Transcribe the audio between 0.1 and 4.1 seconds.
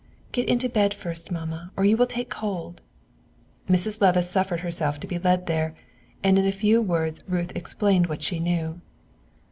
"Get into bed first, Mamma, or you will take cold." Mrs.